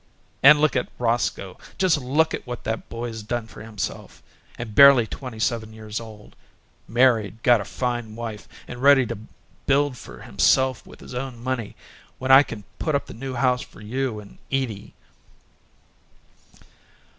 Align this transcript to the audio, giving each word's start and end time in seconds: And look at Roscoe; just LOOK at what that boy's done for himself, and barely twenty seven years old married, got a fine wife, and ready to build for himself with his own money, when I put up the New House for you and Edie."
And 0.41 0.59
look 0.59 0.75
at 0.75 0.89
Roscoe; 0.97 1.59
just 1.77 1.99
LOOK 1.99 2.33
at 2.33 2.47
what 2.47 2.63
that 2.63 2.89
boy's 2.89 3.21
done 3.21 3.45
for 3.45 3.61
himself, 3.61 4.23
and 4.57 4.73
barely 4.73 5.05
twenty 5.05 5.37
seven 5.37 5.73
years 5.73 5.99
old 5.99 6.35
married, 6.87 7.43
got 7.43 7.61
a 7.61 7.65
fine 7.65 8.15
wife, 8.15 8.47
and 8.67 8.81
ready 8.81 9.05
to 9.05 9.19
build 9.67 9.97
for 9.99 10.21
himself 10.23 10.87
with 10.87 11.01
his 11.01 11.13
own 11.13 11.37
money, 11.43 11.75
when 12.17 12.31
I 12.31 12.41
put 12.79 12.95
up 12.95 13.05
the 13.05 13.13
New 13.13 13.35
House 13.35 13.61
for 13.61 13.79
you 13.79 14.19
and 14.19 14.39
Edie." 14.51 14.95